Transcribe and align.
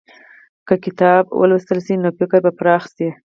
که 0.67 0.75
کتاب 0.85 1.23
ولوستل 1.39 1.79
شي، 1.85 1.95
نو 2.03 2.09
فکر 2.19 2.37
به 2.45 2.51
پراخ 2.59 2.83
شي. 2.95 3.07